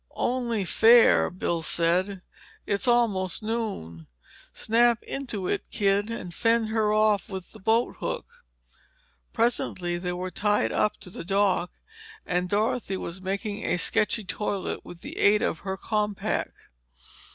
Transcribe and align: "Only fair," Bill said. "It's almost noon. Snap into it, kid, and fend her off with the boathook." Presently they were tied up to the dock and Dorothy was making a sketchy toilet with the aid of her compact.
"Only 0.15 0.65
fair," 0.65 1.29
Bill 1.29 1.61
said. 1.61 2.23
"It's 2.65 2.87
almost 2.87 3.43
noon. 3.43 4.07
Snap 4.51 5.03
into 5.03 5.47
it, 5.47 5.69
kid, 5.69 6.09
and 6.09 6.33
fend 6.33 6.69
her 6.69 6.91
off 6.91 7.29
with 7.29 7.51
the 7.51 7.59
boathook." 7.59 8.25
Presently 9.31 9.99
they 9.99 10.13
were 10.13 10.31
tied 10.31 10.71
up 10.71 10.97
to 11.01 11.11
the 11.11 11.23
dock 11.23 11.73
and 12.25 12.49
Dorothy 12.49 12.97
was 12.97 13.21
making 13.21 13.63
a 13.63 13.77
sketchy 13.77 14.23
toilet 14.23 14.83
with 14.83 15.01
the 15.01 15.19
aid 15.19 15.43
of 15.43 15.59
her 15.59 15.77
compact. 15.77 16.69